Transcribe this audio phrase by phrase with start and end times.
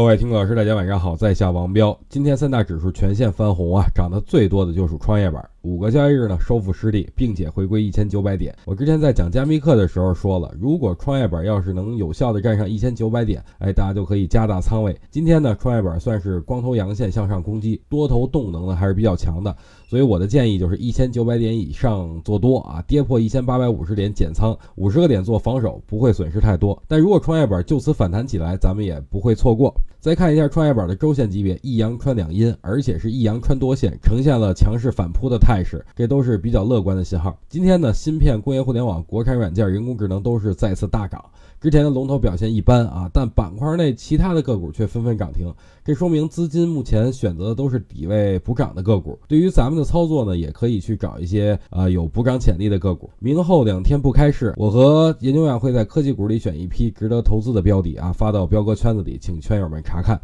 [0.00, 1.94] 各位听众老师，大家晚上好，在下王彪。
[2.08, 5.46] 今天三大指数全线翻红啊，涨得最多的就属创业板。
[5.62, 8.56] 五个交易日呢，收复失地，并且回归一千九百点。
[8.64, 14.98] 我之前在讲加密课的时候说了，如果创业板要是能有效的站上一千九百点，哎，大家就可以加大仓位。
[15.10, 19.54] 今天呢，创业板算是光头阳线向上攻击，多头动能呢还是比较强的。
[19.86, 26.82] 所以我的建议就是一千九百点以上做多啊，跌破一千八百五十点减仓，五十个点做防守，不会损失太多。
[26.88, 29.74] 但如果创业板就此反弹起来，咱们也不会错过。
[29.98, 37.36] 再看一下创业板的周线级别，一阳穿两阴，而且是一阳穿多线，呈现了强势反扑的态态势，这都是比较乐观的信号。
[37.48, 41.24] 今天呢，芯片、工业互联网、国产软件、人工智能都是再次大涨。
[41.60, 45.52] 之前的龙头表现一般啊，但板块内其他的个股却纷纷涨停，
[45.84, 49.18] 这说明资金目前选择的都是底位补涨的个股。
[49.26, 53.10] 对于咱们的操作呢，也可以去找一些呃有补涨潜力的个股。
[53.18, 60.20] 明后两天不开市，我和研究院会在科技股里选一批值得投资的标的啊，发到彪哥圈子里，请圈友们查看。